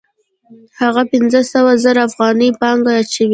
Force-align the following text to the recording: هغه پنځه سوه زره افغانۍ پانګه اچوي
هغه 0.81 1.01
پنځه 1.11 1.39
سوه 1.53 1.73
زره 1.83 2.01
افغانۍ 2.09 2.49
پانګه 2.59 2.91
اچوي 3.01 3.27